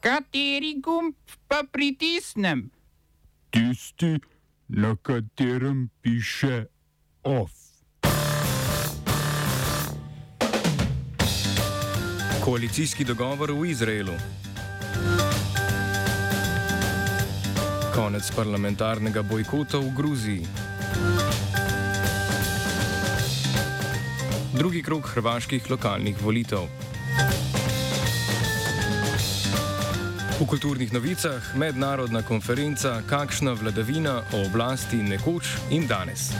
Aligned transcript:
Kateri 0.00 0.80
gumb 0.80 1.14
pa 1.48 1.60
pritisnem? 1.72 2.70
Tisti, 3.52 4.16
na 4.68 4.96
katerem 4.96 5.90
piše 6.00 6.64
OF. 7.22 7.52
Koalicijski 12.44 13.04
dogovor 13.04 13.52
v 13.52 13.70
Izraelu. 13.70 14.16
Konec 17.94 18.30
parlamentarnega 18.36 19.22
bojkota 19.22 19.78
v 19.78 19.92
Gruziji. 19.96 20.46
Drugi 24.56 24.82
krok 24.82 25.12
hrvaških 25.12 25.70
lokalnih 25.70 26.16
volitev. 26.22 26.89
V 30.40 30.48
kulturnih 30.48 30.88
novicah 30.92 31.52
mednarodna 31.52 32.22
konferenca 32.24 33.02
Kakšna 33.04 33.52
vladavina 33.52 34.24
o 34.32 34.48
oblasti 34.48 34.96
nekoč 34.96 35.68
in 35.68 35.84
danes. 35.84 36.32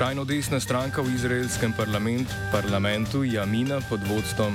Skrajno 0.00 0.24
desna 0.24 0.56
stranka 0.60 1.02
v 1.04 1.12
izraelskem 1.12 1.74
parlament, 1.76 2.28
parlamentu 2.52 3.20
Jamina 3.24 3.82
pod 3.88 4.00
vodstvom 4.08 4.54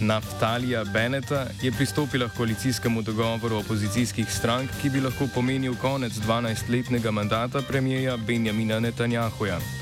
Naftalija 0.00 0.84
Beneta 0.84 1.46
je 1.62 1.72
pristopila 1.72 2.28
k 2.28 2.36
koalicijskemu 2.36 3.02
dogovoru 3.02 3.56
opozicijskih 3.56 4.28
strank, 4.28 4.70
ki 4.82 4.90
bi 4.90 5.00
lahko 5.00 5.32
pomenil 5.34 5.80
konec 5.80 6.12
12-letnega 6.12 7.10
mandata 7.10 7.62
premijeja 7.68 8.16
Benjamina 8.16 8.80
Netanjahuja. 8.80 9.81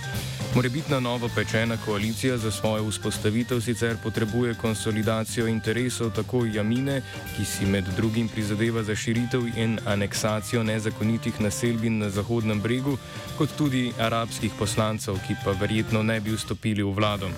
Morebitna 0.55 1.01
novo 1.01 1.29
pečena 1.35 1.77
koalicija 1.77 2.37
za 2.39 2.51
svojo 2.51 2.91
vzpostavitev 2.91 3.61
sicer 3.61 3.97
potrebuje 4.03 4.55
konsolidacijo 4.55 5.47
interesov 5.47 6.11
tako 6.11 6.45
Jamine, 6.45 7.03
ki 7.37 7.45
si 7.45 7.67
med 7.67 7.85
drugim 7.97 8.29
prizadeva 8.29 8.83
za 8.83 8.97
širitev 8.97 9.47
in 9.57 9.79
aneksacijo 9.87 10.63
nezakonitih 10.63 11.41
naselbin 11.41 11.99
na 11.99 12.11
Zahodnem 12.11 12.61
bregu, 12.61 12.97
kot 13.39 13.49
tudi 13.59 13.93
arabskih 13.99 14.53
poslancev, 14.59 15.21
ki 15.27 15.35
pa 15.45 15.51
verjetno 15.51 16.03
ne 16.03 16.21
bi 16.21 16.35
vstopili 16.35 16.83
v 16.83 16.95
vlado. 16.95 17.31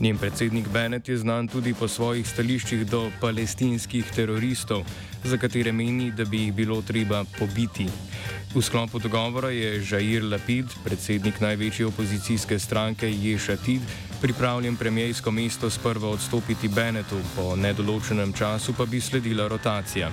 Njen 0.00 0.18
predsednik 0.18 0.68
Bennett 0.68 1.08
je 1.08 1.18
znan 1.18 1.48
tudi 1.48 1.74
po 1.74 1.88
svojih 1.88 2.28
stališčih 2.28 2.86
do 2.86 3.10
palestinskih 3.20 4.04
teroristov, 4.16 4.84
za 5.24 5.36
katere 5.36 5.72
meni, 5.72 6.10
da 6.10 6.24
bi 6.24 6.40
jih 6.40 6.52
bilo 6.54 6.82
treba 6.82 7.24
pobiti. 7.38 7.86
V 8.56 8.64
sklopu 8.64 8.96
dogovora 8.98 9.52
je 9.52 9.84
Žair 9.84 10.24
Lapid, 10.24 10.64
predsednik 10.80 11.40
največje 11.44 11.86
opozicijske 11.86 12.56
stranke 12.58 13.04
Ješatid, 13.04 13.82
pripravljen 14.20 14.76
premijejsko 14.76 15.30
mesto 15.30 15.68
sprva 15.70 16.08
odstopiti 16.08 16.68
Benetu, 16.68 17.20
po 17.36 17.52
nedoločenem 17.56 18.32
času 18.32 18.72
pa 18.72 18.86
bi 18.86 19.00
sledila 19.00 19.48
rotacija. 19.48 20.08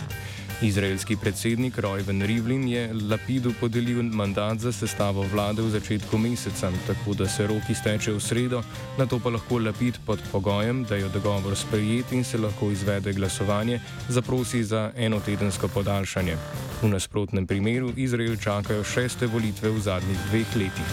Izraelski 0.62 1.16
predsednik 1.16 1.78
Rojven 1.78 2.22
Rivlin 2.22 2.68
je 2.68 2.92
Lapidu 3.10 3.54
podelil 3.60 4.04
mandat 4.04 4.60
za 4.60 4.72
sestavo 4.72 5.24
vlade 5.24 5.62
v 5.62 5.72
začetku 5.72 6.18
meseca, 6.18 6.72
tako 6.88 7.14
da 7.14 7.28
se 7.28 7.48
rok 7.48 7.64
izteče 7.70 8.12
v 8.12 8.20
sredo, 8.20 8.64
na 8.98 9.06
to 9.06 9.20
pa 9.24 9.30
lahko 9.30 9.64
Lapid 9.64 10.04
pod 10.06 10.20
pogojem, 10.32 10.84
da 10.84 10.96
je 10.96 11.08
dogovor 11.16 11.56
sprejet 11.56 12.12
in 12.12 12.24
se 12.24 12.38
lahko 12.38 12.72
izvede 12.72 13.14
glasovanje, 13.14 13.80
zaprosi 14.10 14.64
za 14.64 14.92
enotedensko 14.96 15.68
podaljšanje. 15.68 16.38
V 16.84 16.92
nasprotnem 16.92 17.48
primeru 17.48 17.94
Izrael 17.96 18.36
čakajo 18.36 18.84
šeste 18.84 19.24
volitve 19.32 19.72
v 19.72 19.80
zadnjih 19.80 20.20
dveh 20.28 20.50
letih. 20.60 20.90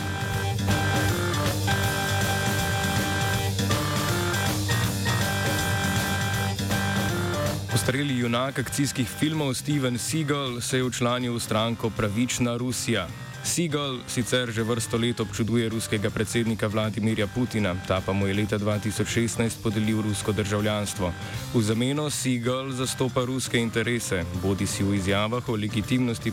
Ostareli 7.75 8.23
junak 8.23 8.63
akcijskih 8.63 9.09
filmov 9.09 9.55
Steven 9.59 9.99
Seagal 9.99 10.61
se 10.61 10.79
je 10.79 10.87
učlanil 10.87 11.35
v 11.35 11.43
stranko 11.43 11.91
Pravična 11.91 12.55
Rusija. 12.55 13.09
Seagal 13.41 14.05
sicer 14.05 14.53
že 14.53 14.61
vrsto 14.61 15.01
let 15.01 15.21
občuduje 15.21 15.69
ruskega 15.73 16.13
predsednika 16.13 16.69
Vladimirja 16.69 17.27
Putina, 17.27 17.73
ta 17.89 18.05
pa 18.05 18.13
mu 18.13 18.29
je 18.29 18.37
leta 18.37 18.61
2016 18.61 19.65
podelil 19.65 20.05
rusko 20.05 20.33
državljanstvo. 20.33 21.13
V 21.55 21.63
zameno 21.65 22.11
Seagal 22.13 22.71
zastopa 22.77 23.25
ruske 23.25 23.57
interese, 23.57 24.29
bodi 24.45 24.69
si 24.69 24.85
v 24.85 24.95
izjavah 25.01 25.49
o 25.49 25.57
legitimnosti 25.57 26.33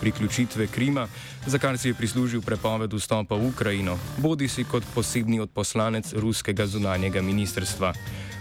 priključitve 0.00 0.66
Krima, 0.66 1.08
za 1.46 1.58
kar 1.58 1.78
si 1.78 1.88
je 1.88 1.94
prislužil 1.94 2.44
prepoved 2.44 2.92
vstopa 2.92 3.34
v 3.34 3.48
Ukrajino, 3.48 3.98
bodi 4.20 4.48
si 4.48 4.64
kot 4.64 4.84
posebni 4.94 5.40
odposlanec 5.40 6.12
ruskega 6.12 6.66
zunanjega 6.66 7.24
ministrstva. 7.24 7.92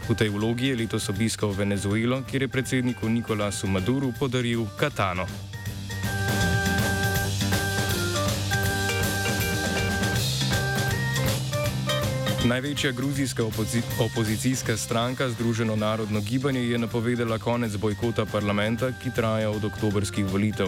V 0.05 0.13
tej 0.13 0.29
vlogi 0.29 0.67
je 0.67 0.75
letos 0.83 1.09
obiskal 1.09 1.49
Venezuelo, 1.49 2.21
kjer 2.27 2.45
je 2.45 2.47
predsedniku 2.51 3.09
Nikolasu 3.09 3.67
Maduru 3.67 4.13
podaril 4.19 4.67
katano. 4.77 5.54
Največja 12.45 12.91
gruzijska 12.91 13.43
opozi 13.43 13.81
opozicijska 13.99 14.77
stranka, 14.77 15.29
Združeno 15.29 15.75
narodno 15.75 16.21
gibanje, 16.21 16.59
je 16.59 16.77
napovedala 16.77 17.39
konec 17.39 17.75
bojkota 17.75 18.25
parlamenta, 18.25 18.91
ki 19.03 19.09
traja 19.15 19.49
od 19.49 19.65
oktobrskih 19.65 20.25
volitev. 20.25 20.67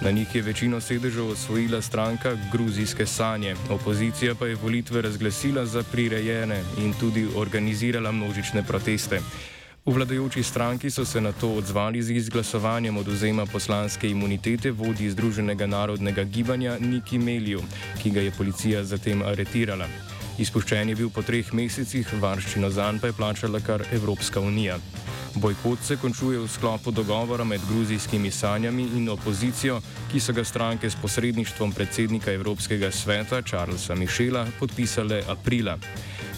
Na 0.00 0.10
njih 0.10 0.34
je 0.34 0.42
večino 0.42 0.80
sedežev 0.80 1.28
osvojila 1.30 1.82
stranka 1.82 2.36
Gruzijske 2.52 3.06
sanje, 3.06 3.54
opozicija 3.70 4.34
pa 4.34 4.46
je 4.46 4.54
volitve 4.54 5.02
razglasila 5.02 5.66
za 5.66 5.82
prirejene 5.92 6.64
in 6.78 6.94
tudi 7.00 7.28
organizirala 7.36 8.12
množične 8.12 8.62
proteste. 8.62 9.20
V 9.86 9.94
vladajoči 9.94 10.42
stranki 10.42 10.90
so 10.90 11.04
se 11.04 11.20
na 11.20 11.32
to 11.32 11.48
odzvali 11.48 12.02
z 12.02 12.10
izglasovanjem 12.10 12.96
oduzema 12.96 13.46
poslanske 13.46 14.10
imunitete 14.10 14.70
vodji 14.70 15.10
Združenega 15.10 15.66
narodnega 15.66 16.24
gibanja 16.24 16.78
Niki 16.80 17.18
Meliju, 17.18 17.62
ki 18.02 18.10
ga 18.10 18.20
je 18.20 18.30
policija 18.30 18.84
zatem 18.84 19.22
aretirala. 19.22 19.86
Izpuščen 20.42 20.88
je 20.90 20.96
bil 20.98 21.10
po 21.14 21.22
treh 21.22 21.52
mesecih, 21.54 22.08
varščino 22.18 22.70
zanj 22.74 22.98
pa 23.02 23.10
je 23.10 23.14
plačala 23.14 23.60
kar 23.62 23.84
Evropska 23.94 24.40
unija. 24.42 24.78
Bojkot 25.38 25.84
se 25.86 25.96
končuje 25.96 26.40
v 26.40 26.48
sklopu 26.50 26.90
dogovora 26.90 27.44
med 27.44 27.62
gruzijskimi 27.68 28.30
sanjami 28.30 28.88
in 28.98 29.08
opozicijo, 29.12 29.78
ki 30.10 30.20
so 30.20 30.34
ga 30.34 30.44
stranke 30.44 30.90
s 30.90 30.98
posredništvom 31.00 31.72
predsednika 31.72 32.32
Evropskega 32.32 32.90
sveta 32.90 33.42
Charlesa 33.42 33.94
Mišela 33.94 34.46
podpisale 34.58 35.22
aprila. 35.28 35.78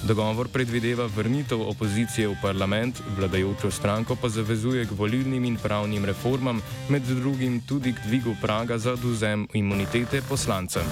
Dogovor 0.04 0.53
predvideva 0.53 1.09
vrnitev 1.09 1.65
opozicije 1.65 2.28
v 2.28 2.36
parlament, 2.42 3.00
vladajočo 3.16 3.71
stranko 3.71 4.19
pa 4.21 4.28
zavezuje 4.28 4.84
k 4.84 4.98
volilnim 4.98 5.48
in 5.48 5.56
pravnim 5.56 6.04
reformam, 6.04 6.60
med 6.88 7.09
drugim 7.09 7.62
tudi 7.65 7.97
k 7.97 8.04
dvigu 8.06 8.36
praga 8.42 8.78
za 8.78 8.98
oduzem 9.00 9.48
imunitete 9.54 10.21
poslancem. 10.28 10.84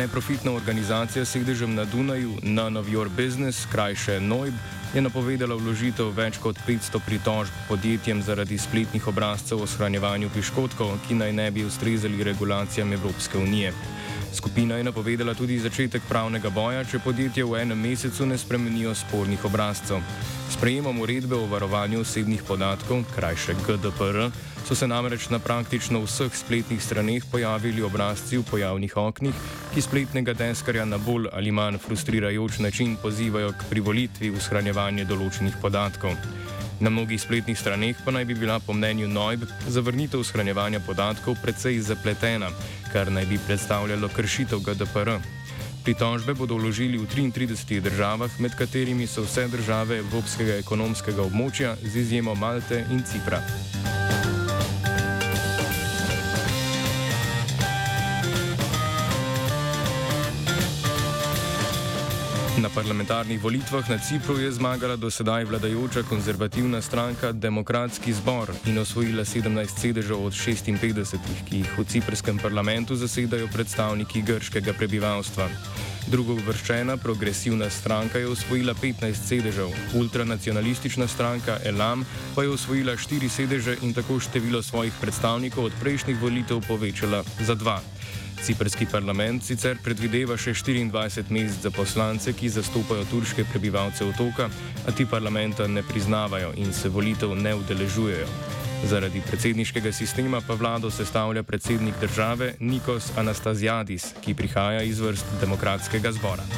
Neprofitna 0.00 0.52
organizacija 0.52 1.24
s 1.24 1.30
sedežem 1.30 1.74
na 1.74 1.84
Dunaju, 1.84 2.32
None 2.42 2.80
of 2.80 2.86
Your 2.86 3.08
Business, 3.08 3.66
krajše 3.72 4.20
NOIB, 4.20 4.54
je 4.94 5.02
napovedala 5.02 5.58
vložitev 5.60 6.08
več 6.16 6.38
kot 6.40 6.56
500 6.68 7.00
pritožb 7.06 7.58
podjetjem 7.68 8.22
zaradi 8.24 8.56
spletnih 8.58 9.08
obrazcev 9.12 9.60
o 9.60 9.66
shranjevanju 9.68 10.30
piškotkov, 10.32 10.94
ki 11.04 11.18
naj 11.20 11.32
ne 11.36 11.50
bi 11.50 11.66
ustrezali 11.68 12.24
regulacijam 12.24 12.92
Evropske 12.96 13.38
unije. 13.38 13.74
Skupina 14.32 14.76
je 14.76 14.84
napovedala 14.84 15.34
tudi 15.34 15.58
začetek 15.58 16.02
pravnega 16.08 16.50
boja, 16.54 16.84
če 16.86 17.00
podjetje 17.02 17.44
v 17.44 17.58
enem 17.64 17.80
mesecu 17.82 18.26
ne 18.26 18.38
spremenijo 18.38 18.94
spornih 18.94 19.44
obrazcev. 19.44 19.98
Sprejemom 20.54 21.00
uredbe 21.02 21.34
o 21.34 21.48
varovanju 21.50 22.00
osebnih 22.04 22.42
podatkov, 22.46 23.02
krajše 23.14 23.56
GDPR, 23.66 24.30
so 24.66 24.74
se 24.74 24.86
namreč 24.86 25.28
na 25.34 25.38
praktično 25.42 26.02
vseh 26.04 26.30
spletnih 26.36 26.82
straneh 26.82 27.26
pojavili 27.32 27.82
obrazci 27.82 28.38
v 28.38 28.46
pojavnih 28.50 28.96
oknih, 28.96 29.34
ki 29.74 29.82
spletnega 29.82 30.34
deskarja 30.38 30.84
na 30.84 30.98
bolj 30.98 31.26
ali 31.32 31.50
manj 31.50 31.80
frustrirajoč 31.82 32.58
način 32.58 32.96
pozivajo 33.02 33.50
k 33.52 33.66
privolitvi 33.70 34.30
v 34.30 34.42
shranjevanje 34.42 35.08
določenih 35.10 35.58
podatkov. 35.62 36.14
Na 36.80 36.90
mnogih 36.90 37.20
spletnih 37.20 37.58
straneh 37.58 37.98
pa 38.04 38.12
naj 38.14 38.24
bi 38.24 38.34
bila 38.34 38.56
po 38.60 38.72
mnenju 38.72 39.08
Noib 39.08 39.42
zavrnitev 39.68 40.22
shranjevanja 40.24 40.80
podatkov 40.80 41.36
precej 41.42 41.76
zapletena, 41.84 42.48
kar 42.92 43.12
naj 43.12 43.26
bi 43.26 43.38
predstavljalo 43.46 44.08
kršitev 44.08 44.58
GDPR. 44.58 45.10
Pritožbe 45.84 46.34
bodo 46.34 46.54
vložili 46.54 46.98
v 46.98 47.06
33 47.08 47.80
državah, 47.80 48.40
med 48.40 48.56
katerimi 48.58 49.06
so 49.06 49.24
vse 49.24 49.48
države 49.48 49.98
Evropskega 50.04 50.60
ekonomskega 50.60 51.22
območja 51.22 51.76
z 51.82 51.96
izjemo 52.04 52.34
Malte 52.34 52.84
in 52.90 53.02
Cipra. 53.02 53.40
Na 62.60 62.68
parlamentarnih 62.68 63.40
volitvah 63.40 63.88
na 63.88 63.96
Cipru 63.98 64.36
je 64.36 64.52
zmagala 64.52 64.96
dosedaj 64.96 65.44
vladajoča 65.44 66.02
konzervativna 66.02 66.82
stranka 66.82 67.32
Demokratski 67.32 68.12
zbor 68.12 68.52
in 68.66 68.78
osvojila 68.78 69.24
17 69.24 69.80
sedežev 69.80 70.26
od 70.26 70.32
56, 70.32 71.16
ki 71.48 71.56
jih 71.56 71.78
v 71.78 71.84
ciprskem 71.88 72.36
parlamentu 72.38 72.96
zasedajo 72.96 73.48
predstavniki 73.48 74.20
grškega 74.22 74.72
prebivalstva. 74.76 75.48
Drugo 76.12 76.36
uvrščena 76.36 76.96
progresivna 76.96 77.70
stranka 77.70 78.18
je 78.18 78.28
osvojila 78.28 78.74
15 78.74 79.14
sedežev, 79.14 79.72
ultranacionalistična 79.94 81.08
stranka 81.08 81.56
Elam 81.64 82.04
pa 82.34 82.42
je 82.42 82.50
osvojila 82.50 82.92
4 82.92 83.28
sedeže 83.28 83.76
in 83.82 83.94
tako 83.94 84.20
število 84.20 84.62
svojih 84.62 84.92
predstavnikov 85.00 85.64
od 85.64 85.72
prejšnjih 85.80 86.20
volitev 86.20 86.60
povečala 86.68 87.24
za 87.40 87.54
dva. 87.54 87.80
Ciprski 88.42 88.86
parlament 88.88 89.44
sicer 89.44 89.76
predvideva 89.84 90.36
še 90.40 90.54
24 90.56 91.28
mest 91.30 91.60
za 91.62 91.70
poslance, 91.70 92.32
ki 92.32 92.48
zastopajo 92.48 93.04
turške 93.10 93.44
prebivalce 93.52 94.04
otoka, 94.04 94.48
a 94.86 94.92
ti 94.96 95.04
parlamenta 95.04 95.68
ne 95.68 95.82
priznavajo 95.82 96.54
in 96.56 96.72
se 96.72 96.88
volitev 96.88 97.36
ne 97.36 97.54
udeležujejo. 97.54 98.26
Zaradi 98.88 99.20
predsedniškega 99.28 99.92
sistema 99.92 100.40
pa 100.40 100.56
vlado 100.56 100.90
sestavlja 100.90 101.42
predsednik 101.42 102.00
države 102.00 102.54
Nikos 102.60 103.12
Anastasiadis, 103.16 104.14
ki 104.24 104.34
prihaja 104.34 104.82
iz 104.82 105.00
vrst 105.04 105.36
demokratskega 105.40 106.12
zbora. 106.16 106.48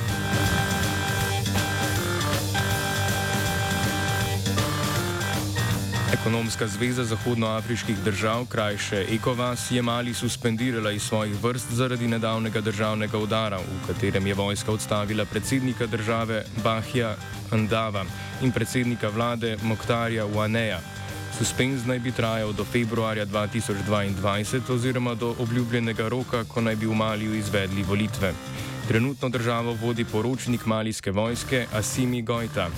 Ekonomska 6.22 6.66
zveza 6.66 7.04
zahodnoafriških 7.04 7.98
držav, 7.98 8.44
krajše 8.46 9.06
ECOWAS, 9.10 9.70
je 9.70 9.82
Mali 9.82 10.14
suspendirala 10.14 10.90
iz 10.90 11.02
svojih 11.02 11.34
vrst 11.42 11.72
zaradi 11.72 12.06
nedavnega 12.08 12.60
državnega 12.60 13.19
udara, 13.19 13.58
v 13.58 13.86
katerem 13.86 14.26
je 14.26 14.34
vojska 14.34 14.72
odstavila 14.72 15.24
predsednika 15.24 15.86
države 15.86 16.44
Bahja 16.64 17.16
Andava 17.50 18.04
in 18.42 18.52
predsednika 18.52 19.08
vlade 19.08 19.56
Moktarja 19.62 20.24
Waneja. 20.24 20.78
Suspenz 21.38 21.86
naj 21.86 21.98
bi 21.98 22.12
trajal 22.12 22.52
do 22.52 22.64
februarja 22.64 23.26
2022 23.26 24.70
oziroma 24.70 25.14
do 25.14 25.34
obljubljenega 25.38 26.08
roka, 26.08 26.44
ko 26.44 26.60
naj 26.60 26.76
bi 26.76 26.86
v 26.86 26.94
Maliju 26.94 27.34
izvedli 27.34 27.82
volitve. 27.82 28.32
Trenutno 28.88 29.28
državo 29.28 29.74
vodi 29.74 30.04
poročnik 30.04 30.66
malijske 30.66 31.10
vojske 31.10 31.66
Asimi 31.72 32.22
Gojta. 32.22 32.70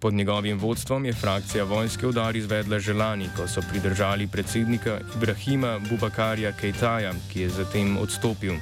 Pod 0.00 0.14
njegovim 0.14 0.58
vodstvom 0.58 1.04
je 1.04 1.12
frakcija 1.12 1.64
vojske 1.64 2.06
udar 2.06 2.36
izvedla 2.36 2.78
že 2.78 2.92
lani, 2.92 3.28
ko 3.36 3.48
so 3.48 3.62
pridržali 3.70 4.26
predsednika 4.26 4.98
Ibrahima 5.16 5.78
Bubakarja 5.78 6.52
Kejtaja, 6.52 7.12
ki 7.32 7.40
je 7.40 7.48
zatem 7.48 7.96
odstopil. 7.96 8.54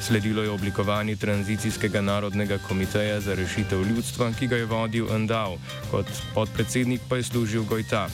Sledilo 0.00 0.42
je 0.42 0.50
oblikovanje 0.50 1.16
tranzicijskega 1.16 2.00
narodnega 2.00 2.58
komiteja 2.68 3.20
za 3.20 3.34
rešitev 3.34 3.82
ljudstva, 3.82 4.32
ki 4.38 4.46
ga 4.46 4.56
je 4.56 4.64
vodil 4.64 5.12
Andal, 5.12 5.58
kot 5.90 6.06
podpredsednik 6.34 7.00
pa 7.08 7.16
je 7.16 7.22
služil 7.22 7.64
Gojta. 7.64 8.08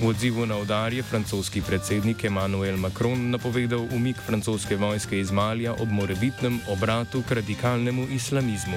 V 0.00 0.06
odzivu 0.06 0.46
na 0.46 0.56
udar 0.56 0.92
je 0.92 1.02
francoski 1.02 1.62
predsednik 1.62 2.24
Emmanuel 2.24 2.76
Macron 2.76 3.30
napovedal 3.30 3.86
umik 3.94 4.16
francoske 4.26 4.76
vojske 4.76 5.20
iz 5.20 5.30
Malja 5.30 5.72
ob 5.72 5.88
morebitnem 5.88 6.60
obratu 6.68 7.22
k 7.28 7.32
radikalnemu 7.32 8.06
islamizmu. 8.10 8.76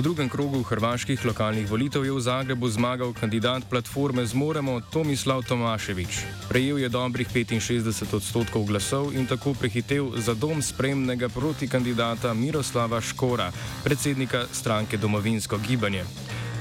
V 0.00 0.02
drugem 0.02 0.32
krogu 0.32 0.62
hrvaških 0.64 1.24
lokalnih 1.28 1.68
volitev 1.68 2.00
je 2.08 2.12
v 2.12 2.20
Zagrebu 2.24 2.68
zmagal 2.72 3.12
kandidat 3.12 3.68
platforme 3.68 4.24
Zmoremo 4.24 4.80
Tomislav 4.80 5.44
Tomaševič. 5.44 6.24
Prejel 6.48 6.80
je 6.80 6.88
dobrih 6.88 7.28
65 7.28 8.16
odstotkov 8.16 8.64
glasov 8.64 9.12
in 9.12 9.28
tako 9.28 9.52
prehitev 9.52 10.16
za 10.16 10.32
dom 10.32 10.64
spremnega 10.64 11.28
protikandidata 11.28 12.32
Miroslava 12.32 12.96
Škora, 13.00 13.52
predsednika 13.84 14.48
stranke 14.48 14.96
Domovinsko 14.96 15.60
gibanje. 15.68 16.08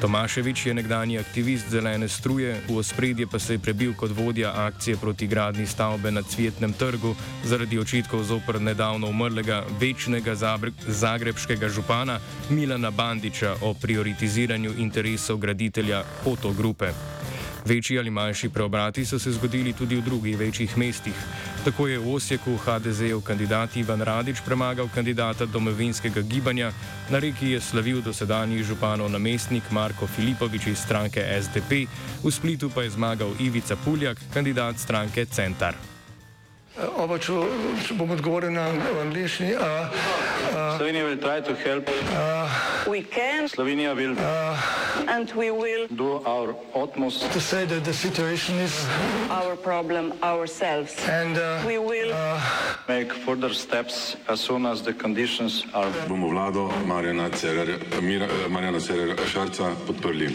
Tomaševič 0.01 0.65
je 0.65 0.73
nekdani 0.73 1.17
aktivist 1.19 1.69
zelene 1.69 2.07
struje, 2.07 2.55
v 2.67 2.77
ospredje 2.77 3.27
pa 3.27 3.39
se 3.39 3.53
je 3.53 3.59
prebil 3.59 3.93
kot 3.93 4.11
vodja 4.15 4.51
akcije 4.55 4.97
proti 4.97 5.27
gradni 5.27 5.67
stavbe 5.67 6.11
na 6.11 6.23
Cvetnem 6.23 6.73
trgu 6.73 7.15
zaradi 7.43 7.79
očitkov 7.79 8.23
zopr 8.23 8.61
nedavno 8.61 9.09
umrlega 9.09 9.63
večnega 9.79 10.35
zagrebskega 10.87 11.69
župana 11.69 12.19
Milana 12.49 12.91
Bandiča 12.91 13.55
o 13.61 13.73
prioritiziranju 13.73 14.73
interesov 14.77 15.37
graditelja 15.37 16.03
Fotogrupe. 16.23 17.18
Večji 17.65 17.99
ali 17.99 18.09
manjši 18.09 18.49
preobrati 18.49 19.05
so 19.05 19.19
se 19.19 19.31
zgodili 19.31 19.73
tudi 19.73 19.95
v 19.95 20.01
drugih 20.01 20.37
večjih 20.37 20.77
mestih. 20.77 21.13
Tako 21.65 21.87
je 21.87 21.99
v 21.99 22.13
Osijeku 22.13 22.57
HDZ-ov 22.57 23.21
kandidat 23.21 23.75
Ivan 23.75 24.01
Radič 24.01 24.37
premagal 24.45 24.89
kandidata 24.95 25.45
domovinskega 25.45 26.21
gibanja, 26.21 26.71
na 27.09 27.19
reki 27.19 27.51
je 27.51 27.61
slavil 27.61 28.01
dosedanji 28.01 28.63
županov 28.63 29.11
namestnik 29.11 29.71
Marko 29.71 30.07
Filipovič 30.07 30.67
iz 30.67 30.79
stranke 30.79 31.25
SDP, 31.41 31.85
v 32.23 32.31
Splitu 32.31 32.69
pa 32.69 32.81
je 32.81 32.89
zmagal 32.89 33.35
Ivica 33.39 33.75
Puljak, 33.75 34.17
kandidat 34.33 34.79
stranke 34.79 35.25
Centar. 35.25 35.98
Oba, 36.79 37.17
če, 37.19 37.33
če 37.83 37.95
bom 37.99 38.11
odgovoril 38.15 38.53
na 38.55 38.69
angliški. 39.03 39.51
Slovenija 40.77 41.03
bo 41.05 41.15
poskušala 41.19 41.81
pomagati. 41.83 43.49
Slovenija 43.51 43.95
bo 43.95 44.01
naredila 44.01 44.31
naš 45.09 46.55
utmost, 46.73 47.19
da 47.21 47.27
bo 47.27 47.39
rekla, 47.51 47.79
da 47.79 47.89
je 47.89 47.93
situacija 47.93 48.57
naš 49.29 49.57
problem, 49.63 50.11
sami. 50.47 50.87
In 51.23 51.33
da 51.33 51.59
bomo 51.63 51.91
naredili 51.91 52.13
nadaljnje 52.87 53.11
korake, 53.25 54.15
as 54.27 54.39
soon 54.39 54.65
as 54.65 54.81
the 54.81 54.93
conditions 54.93 55.65
are. 55.73 55.91
Bomo 56.07 56.27
vlado 56.29 56.71
Marjana 56.85 57.29
Cererera 58.79 59.27
Šarca 59.27 59.75
podprli. 59.87 60.31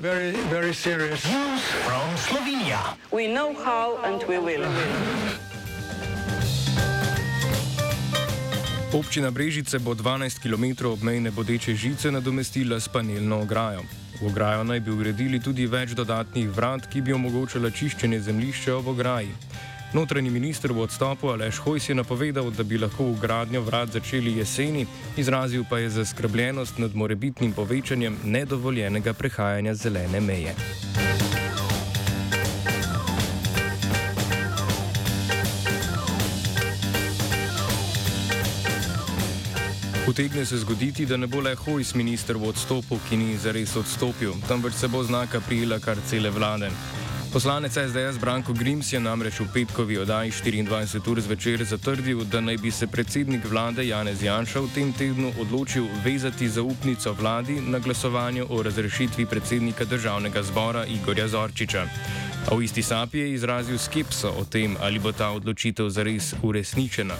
Very, 0.00 0.32
very 0.50 0.74
serious. 0.74 1.26
From 1.84 2.16
Slovenija. 2.16 2.94
We 3.10 3.26
know 3.26 3.52
how 3.64 3.98
and 4.04 4.22
we 4.28 4.38
will. 4.38 4.64
Občina 8.92 9.30
Brežice 9.30 9.78
bo 9.78 9.92
12 9.94 10.40
km 10.40 10.86
obmejne 10.86 11.30
bodeče 11.30 11.74
žice 11.74 12.10
nadomestila 12.10 12.80
s 12.80 12.88
panelno 12.88 13.40
ograjo. 13.40 13.82
V 14.20 14.26
ograjo 14.26 14.64
naj 14.64 14.80
bi 14.80 14.90
uredili 14.90 15.40
tudi 15.40 15.66
več 15.66 15.92
dodatnih 15.92 16.48
vrat, 16.48 16.88
ki 16.88 17.02
bi 17.04 17.12
omogočala 17.12 17.70
čiščenje 17.70 18.20
zemljišča 18.20 18.78
v 18.80 18.88
ograji. 18.88 19.34
Notranji 19.92 20.30
minister 20.30 20.72
v 20.72 20.80
odstopu 20.88 21.28
Aleš 21.28 21.60
Hojs 21.64 21.88
je 21.88 21.94
napovedal, 21.94 22.50
da 22.50 22.64
bi 22.64 22.78
lahko 22.78 23.10
ugradnjo 23.12 23.60
vrat 23.60 23.92
začeli 23.92 24.38
jeseni, 24.38 24.86
izrazil 25.16 25.64
pa 25.68 25.78
je 25.78 25.90
zaskrbljenost 25.90 26.78
nad 26.78 26.94
morebitnim 26.94 27.52
povečanjem 27.52 28.16
nedovoljenega 28.24 29.12
prehajanja 29.12 29.74
zelene 29.74 30.20
meje. 30.20 30.56
Utegne 40.08 40.46
se 40.46 40.56
zgoditi, 40.56 41.06
da 41.06 41.16
ne 41.16 41.26
bo 41.26 41.40
le 41.40 41.54
Hojs 41.54 41.94
minister 41.94 42.36
v 42.36 42.48
odstopu, 42.48 42.96
ki 43.08 43.16
ni 43.16 43.34
zares 43.36 43.74
odstopil, 43.76 44.32
temveč 44.48 44.74
se 44.74 44.88
bo 44.88 45.02
znaka 45.04 45.40
prijela 45.40 45.76
kar 45.78 45.98
cele 46.08 46.30
vlade. 46.30 46.70
Poslanec 47.32 47.72
SDS 47.72 48.16
Branko 48.20 48.52
Grims 48.52 48.92
je 48.92 49.00
namreč 49.00 49.40
v 49.40 49.46
petkovi 49.52 49.98
oddaji 49.98 50.32
24 50.32 51.10
ur 51.10 51.20
zvečer 51.20 51.64
zatrdil, 51.64 52.24
da 52.24 52.40
naj 52.40 52.56
bi 52.56 52.70
se 52.70 52.86
predsednik 52.86 53.44
vlade 53.44 53.84
Janez 53.84 54.22
Janša 54.22 54.60
v 54.60 54.72
tem 54.74 54.92
tednu 54.92 55.32
odločil 55.40 55.84
vezati 56.04 56.48
zaupnico 56.48 57.12
vladi 57.12 57.60
na 57.60 57.78
glasovanju 57.78 58.46
o 58.48 58.62
razrešitvi 58.62 59.26
predsednika 59.26 59.84
državnega 59.84 60.42
zbora 60.42 60.86
Igorja 60.86 61.28
Zorčiča. 61.28 61.84
A 62.48 62.54
v 62.54 62.64
isti 62.64 62.82
sapi 62.82 63.18
je 63.18 63.32
izrazil 63.32 63.78
skepso 63.78 64.32
o 64.40 64.44
tem, 64.44 64.76
ali 64.80 64.98
bo 64.98 65.12
ta 65.12 65.30
odločitev 65.36 65.90
zares 65.92 66.32
uresničena. 66.42 67.14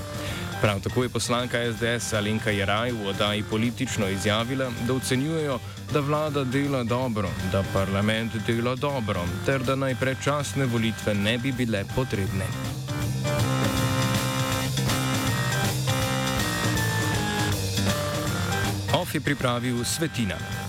Prav 0.61 0.81
tako 0.81 1.03
je 1.03 1.09
poslanka 1.09 1.59
SDS 1.73 2.13
Alenka 2.13 2.51
Jaraj 2.51 2.93
v 2.93 3.07
oddaji 3.09 3.43
politično 3.43 4.09
izjavila, 4.09 4.71
da 4.87 4.95
ocenjujejo, 4.95 5.59
da 5.93 6.01
vlada 6.01 6.45
dela 6.45 6.85
dobro, 6.85 7.31
da 7.53 7.63
parlament 7.73 8.33
dela 8.47 8.75
dobro, 8.75 9.23
ter 9.47 9.63
da 9.63 9.77
naj 9.77 9.95
predčasne 9.95 10.67
volitve 10.67 11.15
ne 11.15 11.39
bi 11.39 11.53
bile 11.53 11.85
potrebne. 11.95 12.45
OF 18.95 19.15
je 19.15 19.21
pripravil 19.21 19.85
Svetina. 19.85 20.68